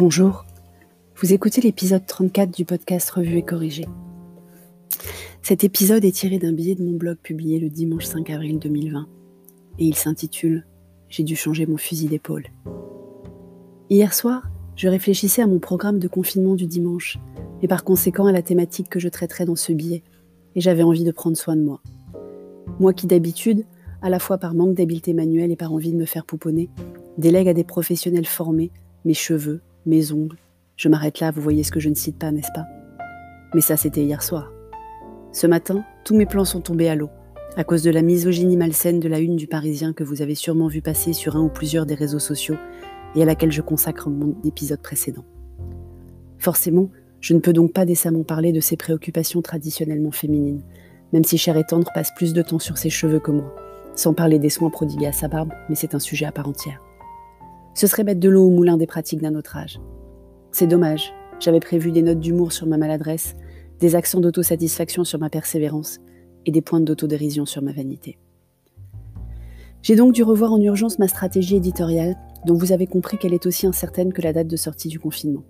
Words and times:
Bonjour, 0.00 0.46
vous 1.16 1.34
écoutez 1.34 1.60
l'épisode 1.60 2.06
34 2.06 2.50
du 2.50 2.64
podcast 2.64 3.10
Revue 3.10 3.36
et 3.36 3.42
Corrigé. 3.42 3.84
Cet 5.42 5.62
épisode 5.62 6.06
est 6.06 6.12
tiré 6.12 6.38
d'un 6.38 6.54
billet 6.54 6.74
de 6.74 6.82
mon 6.82 6.96
blog 6.96 7.18
publié 7.18 7.60
le 7.60 7.68
dimanche 7.68 8.06
5 8.06 8.30
avril 8.30 8.58
2020 8.58 9.06
et 9.78 9.84
il 9.84 9.94
s'intitule 9.94 10.66
J'ai 11.10 11.22
dû 11.22 11.36
changer 11.36 11.66
mon 11.66 11.76
fusil 11.76 12.06
d'épaule. 12.06 12.46
Hier 13.90 14.14
soir, 14.14 14.44
je 14.74 14.88
réfléchissais 14.88 15.42
à 15.42 15.46
mon 15.46 15.58
programme 15.58 15.98
de 15.98 16.08
confinement 16.08 16.54
du 16.54 16.66
dimanche 16.66 17.18
et 17.60 17.68
par 17.68 17.84
conséquent 17.84 18.24
à 18.24 18.32
la 18.32 18.40
thématique 18.40 18.88
que 18.88 19.00
je 19.00 19.10
traiterais 19.10 19.44
dans 19.44 19.54
ce 19.54 19.72
billet 19.74 20.02
et 20.54 20.62
j'avais 20.62 20.82
envie 20.82 21.04
de 21.04 21.12
prendre 21.12 21.36
soin 21.36 21.56
de 21.56 21.62
moi. 21.62 21.82
Moi 22.78 22.94
qui 22.94 23.06
d'habitude, 23.06 23.66
à 24.00 24.08
la 24.08 24.18
fois 24.18 24.38
par 24.38 24.54
manque 24.54 24.76
d'habileté 24.76 25.12
manuelle 25.12 25.50
et 25.50 25.56
par 25.56 25.74
envie 25.74 25.92
de 25.92 25.98
me 25.98 26.06
faire 26.06 26.24
pouponner, 26.24 26.70
délègue 27.18 27.48
à 27.48 27.52
des 27.52 27.64
professionnels 27.64 28.24
formés 28.24 28.70
mes 29.04 29.12
cheveux, 29.12 29.60
mes 29.86 30.12
ongles. 30.12 30.38
Je 30.76 30.88
m'arrête 30.88 31.20
là, 31.20 31.30
vous 31.30 31.42
voyez 31.42 31.62
ce 31.62 31.72
que 31.72 31.80
je 31.80 31.88
ne 31.88 31.94
cite 31.94 32.18
pas, 32.18 32.32
n'est-ce 32.32 32.52
pas? 32.54 32.66
Mais 33.54 33.60
ça, 33.60 33.76
c'était 33.76 34.02
hier 34.02 34.22
soir. 34.22 34.52
Ce 35.32 35.46
matin, 35.46 35.84
tous 36.04 36.16
mes 36.16 36.26
plans 36.26 36.44
sont 36.44 36.60
tombés 36.60 36.88
à 36.88 36.94
l'eau, 36.94 37.10
à 37.56 37.64
cause 37.64 37.82
de 37.82 37.90
la 37.90 38.02
misogynie 38.02 38.56
malsaine 38.56 39.00
de 39.00 39.08
la 39.08 39.18
une 39.18 39.36
du 39.36 39.46
Parisien 39.46 39.92
que 39.92 40.04
vous 40.04 40.22
avez 40.22 40.34
sûrement 40.34 40.68
vu 40.68 40.82
passer 40.82 41.12
sur 41.12 41.36
un 41.36 41.42
ou 41.42 41.48
plusieurs 41.48 41.86
des 41.86 41.94
réseaux 41.94 42.18
sociaux 42.18 42.56
et 43.14 43.22
à 43.22 43.24
laquelle 43.24 43.52
je 43.52 43.62
consacre 43.62 44.08
mon 44.08 44.36
épisode 44.44 44.80
précédent. 44.80 45.24
Forcément, 46.38 46.90
je 47.20 47.34
ne 47.34 47.40
peux 47.40 47.52
donc 47.52 47.72
pas 47.72 47.84
décemment 47.84 48.22
parler 48.22 48.52
de 48.52 48.60
ces 48.60 48.76
préoccupations 48.76 49.42
traditionnellement 49.42 50.10
féminines, 50.10 50.62
même 51.12 51.24
si 51.24 51.38
Cher 51.38 51.56
et 51.56 51.64
Tendre 51.64 51.90
passe 51.94 52.12
plus 52.16 52.32
de 52.32 52.42
temps 52.42 52.58
sur 52.58 52.78
ses 52.78 52.90
cheveux 52.90 53.20
que 53.20 53.30
moi, 53.30 53.54
sans 53.94 54.14
parler 54.14 54.38
des 54.38 54.48
soins 54.48 54.70
prodigués 54.70 55.08
à 55.08 55.12
sa 55.12 55.28
barbe, 55.28 55.52
mais 55.68 55.74
c'est 55.74 55.94
un 55.94 55.98
sujet 55.98 56.26
à 56.26 56.32
part 56.32 56.48
entière. 56.48 56.80
Ce 57.74 57.86
serait 57.86 58.04
mettre 58.04 58.20
de 58.20 58.28
l'eau 58.28 58.46
au 58.46 58.50
moulin 58.50 58.76
des 58.76 58.86
pratiques 58.86 59.22
d'un 59.22 59.34
autre 59.34 59.56
âge. 59.56 59.80
C'est 60.52 60.66
dommage, 60.66 61.12
j'avais 61.38 61.60
prévu 61.60 61.92
des 61.92 62.02
notes 62.02 62.20
d'humour 62.20 62.52
sur 62.52 62.66
ma 62.66 62.76
maladresse, 62.76 63.34
des 63.78 63.94
accents 63.96 64.20
d'autosatisfaction 64.20 65.04
sur 65.04 65.18
ma 65.18 65.30
persévérance 65.30 65.98
et 66.46 66.50
des 66.50 66.60
points 66.60 66.80
d'autodérision 66.80 67.46
sur 67.46 67.62
ma 67.62 67.72
vanité. 67.72 68.18
J'ai 69.82 69.96
donc 69.96 70.12
dû 70.12 70.22
revoir 70.22 70.52
en 70.52 70.60
urgence 70.60 70.98
ma 70.98 71.08
stratégie 71.08 71.56
éditoriale, 71.56 72.16
dont 72.44 72.54
vous 72.54 72.72
avez 72.72 72.86
compris 72.86 73.16
qu'elle 73.16 73.32
est 73.32 73.46
aussi 73.46 73.66
incertaine 73.66 74.12
que 74.12 74.22
la 74.22 74.32
date 74.32 74.46
de 74.46 74.56
sortie 74.56 74.88
du 74.88 74.98
confinement. 74.98 75.42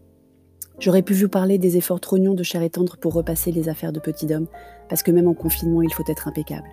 J'aurais 0.78 1.02
pu 1.02 1.14
vous 1.14 1.28
parler 1.28 1.58
des 1.58 1.77
efforts 1.77 2.00
trognons 2.00 2.34
de 2.34 2.42
chair 2.42 2.62
et 2.62 2.70
tendre 2.70 2.97
pour 2.97 3.12
repasser 3.12 3.50
les 3.52 3.69
affaires 3.69 3.92
de 3.92 4.00
petit 4.00 4.33
homme, 4.33 4.47
parce 4.89 5.02
que 5.02 5.11
même 5.11 5.28
en 5.28 5.34
confinement, 5.34 5.83
il 5.83 5.92
faut 5.92 6.05
être 6.06 6.28
impeccable. 6.28 6.69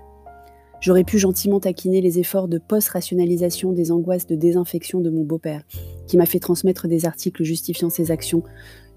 J'aurais 0.80 1.04
pu 1.04 1.18
gentiment 1.18 1.60
taquiner 1.60 2.02
les 2.02 2.20
efforts 2.20 2.48
de 2.48 2.60
post-rationalisation 2.60 3.74
des 3.74 3.92
angoisses 3.92 4.28
de 4.28 4.36
désinfection 4.36 5.02
de 5.02 5.10
mon 5.10 5.24
beau-père, 5.24 5.64
qui 6.08 6.18
m'a 6.18 6.26
fait 6.26 6.40
transmettre 6.40 6.88
des 6.88 7.06
articles 7.06 7.44
justifiant 7.44 7.90
ses 7.90 8.12
actions 8.12 8.44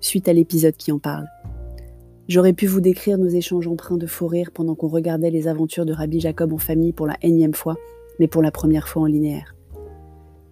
suite 0.00 0.28
à 0.28 0.32
l'épisode 0.32 0.76
qui 0.76 0.92
en 0.92 0.98
parle. 0.98 1.26
J'aurais 2.28 2.52
pu 2.52 2.66
vous 2.66 2.80
décrire 2.80 3.18
nos 3.18 3.28
échanges 3.28 3.66
empreints 3.66 3.96
de 3.96 4.06
faux 4.06 4.28
rire 4.28 4.50
pendant 4.54 4.74
qu'on 4.74 4.88
regardait 4.88 5.30
les 5.30 5.48
aventures 5.48 5.86
de 5.86 5.92
Rabbi 5.92 6.20
Jacob 6.20 6.52
en 6.52 6.58
famille 6.58 6.92
pour 6.92 7.06
la 7.06 7.16
énième 7.22 7.54
fois, 7.54 7.76
mais 8.18 8.28
pour 8.28 8.42
la 8.42 8.52
première 8.52 8.86
fois 8.86 9.02
en 9.02 9.06
linéaire. 9.06 9.56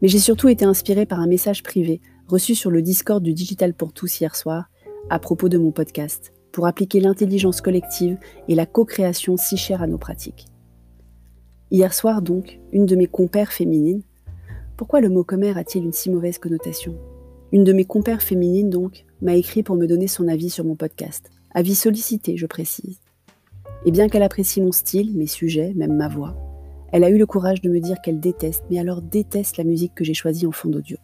Mais 0.03 0.09
j'ai 0.09 0.19
surtout 0.19 0.49
été 0.49 0.65
inspirée 0.65 1.07
par 1.07 1.21
un 1.21 1.27
message 1.27 1.63
privé 1.63 2.01
reçu 2.27 2.55
sur 2.55 2.71
le 2.71 2.83
Discord 2.83 3.23
du 3.23 3.33
Digital 3.33 3.75
pour 3.75 3.93
tous 3.93 4.21
hier 4.21 4.35
soir 4.35 4.71
à 5.11 5.19
propos 5.19 5.49
de 5.49 5.59
mon 5.59 5.71
podcast, 5.71 6.33
pour 6.53 6.67
appliquer 6.67 7.01
l'intelligence 7.01 7.61
collective 7.61 8.19
et 8.49 8.55
la 8.55 8.67
co-création 8.67 9.37
si 9.37 9.57
chère 9.57 9.83
à 9.83 9.87
nos 9.87 9.99
pratiques. 9.99 10.47
Hier 11.71 11.93
soir 11.93 12.23
donc, 12.23 12.61
une 12.73 12.87
de 12.87 12.97
mes 12.97 13.07
compères 13.07 13.53
féminines. 13.53 14.01
Pourquoi 14.79 15.03
le 15.03 15.11
mot 15.11 15.23
commère 15.23 15.59
a-t-il 15.59 15.85
une 15.85 15.93
si 15.93 16.09
mauvaise 16.09 16.39
connotation? 16.39 16.97
Une 17.53 17.63
de 17.63 17.75
mes 17.75 17.85
compères 17.85 18.23
féminines 18.23 18.71
donc 18.71 19.05
m'a 19.21 19.35
écrit 19.35 19.63
pour 19.63 19.77
me 19.77 19.87
donner 19.87 20.09
son 20.09 20.29
avis 20.29 20.49
sur 20.49 20.65
mon 20.65 20.77
podcast. 20.77 21.31
Avis 21.53 21.75
sollicité, 21.75 22.39
je 22.39 22.47
précise. 22.47 23.01
Et 23.85 23.91
bien 23.91 24.09
qu'elle 24.09 24.23
apprécie 24.23 24.63
mon 24.63 24.73
style, 24.73 25.15
mes 25.15 25.27
sujets, 25.27 25.75
même 25.77 25.95
ma 25.95 26.09
voix, 26.09 26.35
elle 26.91 27.05
a 27.05 27.11
eu 27.11 27.19
le 27.19 27.27
courage 27.27 27.61
de 27.61 27.69
me 27.69 27.81
dire 27.81 28.01
qu'elle 28.03 28.19
déteste, 28.19 28.65
mais 28.71 28.79
alors 28.79 29.03
déteste 29.03 29.59
la 29.59 29.65
musique 29.65 29.95
que 29.95 30.05
j'ai 30.05 30.15
choisie 30.15 30.47
en 30.47 30.53
fond 30.53 30.71
d'audio. 30.71 30.97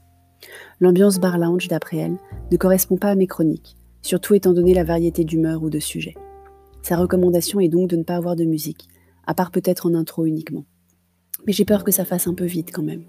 L'ambiance 0.81 1.21
bar 1.21 1.37
lounge, 1.37 1.69
d'après 1.69 1.99
elle, 1.99 2.17
ne 2.51 2.57
correspond 2.57 2.97
pas 2.97 3.11
à 3.11 3.17
mes 3.17 3.27
chroniques, 3.27 3.77
surtout 4.01 4.33
étant 4.33 4.55
donné 4.55 4.73
la 4.73 4.85
variété 4.85 5.25
d'humeur 5.25 5.63
ou 5.63 5.69
de 5.69 5.79
sujets. 5.79 6.15
Sa 6.81 6.97
recommandation 6.97 7.61
est 7.61 7.69
donc 7.69 7.91
de 7.91 7.97
ne 7.97 8.03
pas 8.03 8.17
avoir 8.17 8.35
de 8.35 8.45
musique, 8.45 8.89
à 9.27 9.35
part 9.35 9.51
peut-être 9.51 9.87
en 9.87 9.95
intro 9.95 10.27
uniquement. 10.27 10.65
Mais 11.47 11.53
j'ai 11.53 11.65
peur 11.65 11.85
que 11.85 11.93
ça 11.93 12.05
fasse 12.05 12.27
un 12.27 12.35
peu 12.35 12.45
vite 12.45 12.71
quand 12.73 12.83
même. 12.83 13.05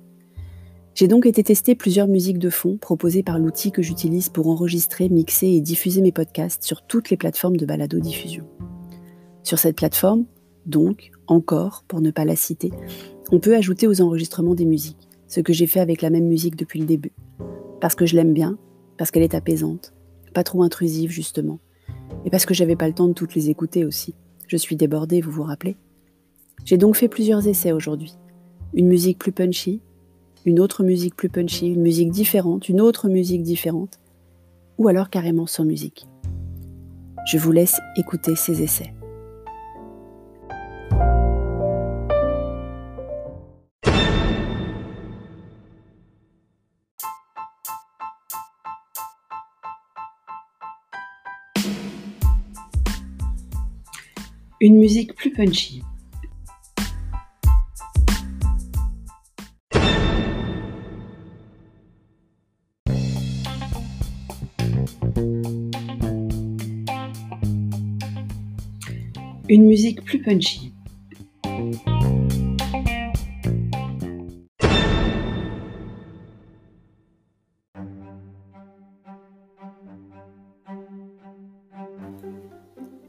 J'ai 0.96 1.10
donc 1.10 1.26
été 1.26 1.44
tester 1.44 1.76
plusieurs 1.76 2.08
musiques 2.08 2.40
de 2.40 2.50
fond 2.50 2.78
proposées 2.78 3.22
par 3.22 3.38
l'outil 3.38 3.72
que 3.72 3.82
j'utilise 3.82 4.30
pour 4.30 4.48
enregistrer, 4.48 5.10
mixer 5.10 5.48
et 5.48 5.60
diffuser 5.60 6.02
mes 6.02 6.14
podcasts 6.14 6.64
sur 6.64 6.82
toutes 6.84 7.10
les 7.10 7.18
plateformes 7.18 7.58
de 7.58 7.66
balado-diffusion. 7.66 8.46
Sur 9.44 9.60
cette 9.60 9.76
plateforme, 9.76 10.26
donc, 10.66 11.12
encore, 11.28 11.84
pour 11.88 12.00
ne 12.00 12.12
pas 12.12 12.24
la 12.24 12.38
citer, 12.38 12.72
on 13.32 13.40
peut 13.40 13.58
ajouter 13.58 13.88
aux 13.88 14.02
enregistrements 14.02 14.56
des 14.56 14.66
musiques, 14.66 15.10
ce 15.28 15.42
que 15.42 15.52
j'ai 15.52 15.68
fait 15.68 15.82
avec 15.82 16.02
la 16.02 16.10
même 16.10 16.28
musique 16.28 16.56
depuis 16.56 16.80
le 16.80 16.86
début. 16.86 17.12
Parce 17.82 17.96
que 17.96 18.06
je 18.06 18.16
l'aime 18.16 18.34
bien, 18.34 18.58
parce 18.98 19.12
qu'elle 19.12 19.24
est 19.24 19.36
apaisante, 19.36 19.94
pas 20.34 20.44
trop 20.44 20.64
intrusive 20.64 21.12
justement, 21.12 21.60
et 22.24 22.30
parce 22.30 22.46
que 22.46 22.54
j'avais 22.54 22.78
pas 22.78 22.88
le 22.88 22.94
temps 22.94 23.08
de 23.08 23.14
toutes 23.14 23.36
les 23.36 23.50
écouter 23.50 23.84
aussi. 23.84 24.16
Je 24.48 24.56
suis 24.56 24.78
débordée, 24.78 25.20
vous 25.20 25.32
vous 25.32 25.44
rappelez 25.44 25.76
j'ai 26.66 26.78
donc 26.78 26.96
fait 26.96 27.08
plusieurs 27.08 27.48
essais 27.48 27.72
aujourd'hui. 27.72 28.16
Une 28.74 28.88
musique 28.88 29.20
plus 29.20 29.32
punchy, 29.32 29.82
une 30.46 30.60
autre 30.60 30.84
musique 30.84 31.16
plus 31.16 31.30
punchy, 31.30 31.68
une 31.68 31.82
musique 31.82 32.10
différente, 32.10 32.68
une 32.68 32.82
autre 32.82 33.08
musique 33.08 33.44
différente, 33.44 34.00
ou 34.80 34.88
alors 34.88 35.12
carrément 35.12 35.46
sans 35.46 35.64
musique. 35.64 36.08
Je 37.28 37.38
vous 37.38 37.52
laisse 37.52 37.80
écouter 37.96 38.36
ces 38.36 38.64
essais. 38.64 38.94
Une 54.62 54.80
musique 54.80 55.14
plus 55.16 55.32
punchy. 55.32 55.84
Une 69.48 69.66
musique 69.66 70.04
plus 70.04 70.22
punchy. 70.22 70.74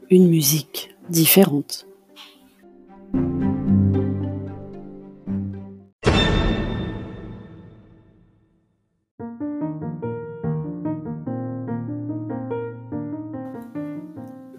Une 0.09 0.29
musique 0.29 0.95
différente. 1.09 1.87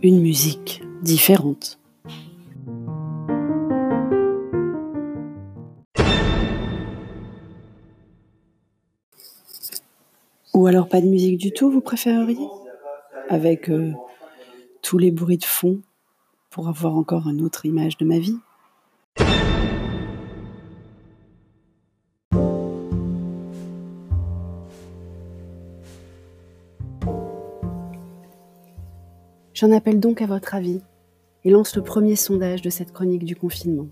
Une 0.00 0.20
musique 0.20 0.80
différente. 1.02 1.80
Ou 10.54 10.66
alors 10.66 10.88
pas 10.88 11.00
de 11.00 11.06
musique 11.06 11.38
du 11.38 11.50
tout, 11.50 11.68
vous 11.68 11.80
préféreriez? 11.80 12.46
Avec 13.28 13.68
euh, 13.68 13.92
tous 14.82 14.98
les 14.98 15.10
bruits 15.10 15.38
de 15.38 15.44
fond 15.44 15.80
pour 16.50 16.68
avoir 16.68 16.96
encore 16.96 17.28
une 17.28 17.42
autre 17.42 17.66
image 17.66 17.96
de 17.98 18.04
ma 18.04 18.20
vie? 18.20 18.38
J'en 29.60 29.72
appelle 29.72 29.98
donc 29.98 30.22
à 30.22 30.26
votre 30.26 30.54
avis 30.54 30.80
et 31.42 31.50
lance 31.50 31.74
le 31.74 31.82
premier 31.82 32.14
sondage 32.14 32.62
de 32.62 32.70
cette 32.70 32.92
chronique 32.92 33.24
du 33.24 33.34
confinement. 33.34 33.88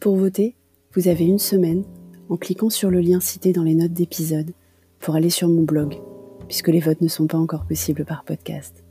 Pour 0.00 0.16
voter, 0.16 0.56
vous 0.96 1.06
avez 1.06 1.24
une 1.24 1.38
semaine 1.38 1.84
en 2.28 2.36
cliquant 2.36 2.68
sur 2.68 2.90
le 2.90 2.98
lien 2.98 3.20
cité 3.20 3.52
dans 3.52 3.62
les 3.62 3.76
notes 3.76 3.92
d'épisode 3.92 4.50
pour 4.98 5.14
aller 5.14 5.30
sur 5.30 5.46
mon 5.46 5.62
blog, 5.62 6.00
puisque 6.48 6.66
les 6.66 6.80
votes 6.80 7.02
ne 7.02 7.06
sont 7.06 7.28
pas 7.28 7.38
encore 7.38 7.66
possibles 7.66 8.04
par 8.04 8.24
podcast. 8.24 8.82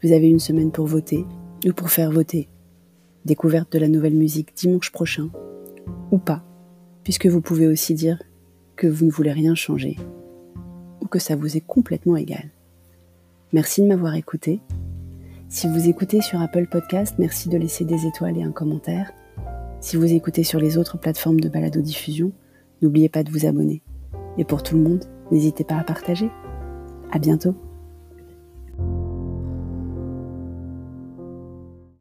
Vous 0.00 0.12
avez 0.12 0.28
une 0.28 0.38
semaine 0.38 0.70
pour 0.70 0.86
voter 0.86 1.24
ou 1.66 1.72
pour 1.72 1.90
faire 1.90 2.12
voter. 2.12 2.48
Découverte 3.24 3.72
de 3.72 3.80
la 3.80 3.88
nouvelle 3.88 4.14
musique 4.14 4.54
dimanche 4.54 4.92
prochain, 4.92 5.28
ou 6.12 6.18
pas, 6.18 6.44
puisque 7.02 7.26
vous 7.26 7.40
pouvez 7.40 7.66
aussi 7.66 7.94
dire 7.94 8.22
que 8.76 8.86
vous 8.86 9.06
ne 9.06 9.10
voulez 9.10 9.32
rien 9.32 9.56
changer, 9.56 9.96
ou 11.00 11.06
que 11.06 11.18
ça 11.18 11.34
vous 11.34 11.56
est 11.56 11.66
complètement 11.66 12.16
égal. 12.16 12.48
Merci 13.52 13.82
de 13.82 13.88
m'avoir 13.88 14.14
écouté. 14.14 14.60
Si 15.48 15.66
vous 15.66 15.88
écoutez 15.88 16.20
sur 16.20 16.40
Apple 16.40 16.68
Podcast, 16.68 17.16
merci 17.18 17.48
de 17.48 17.58
laisser 17.58 17.84
des 17.84 18.06
étoiles 18.06 18.38
et 18.38 18.44
un 18.44 18.52
commentaire. 18.52 19.12
Si 19.80 19.96
vous 19.96 20.12
écoutez 20.12 20.44
sur 20.44 20.60
les 20.60 20.78
autres 20.78 20.98
plateformes 20.98 21.40
de 21.40 21.48
balado-diffusion, 21.48 22.30
n'oubliez 22.80 23.08
pas 23.08 23.24
de 23.24 23.30
vous 23.30 23.46
abonner. 23.46 23.82
Et 24.38 24.44
pour 24.44 24.62
tout 24.62 24.76
le 24.76 24.82
monde, 24.82 25.04
n'hésitez 25.32 25.64
pas 25.64 25.78
à 25.78 25.82
partager. 25.82 26.30
À 27.10 27.18
bientôt. 27.18 27.56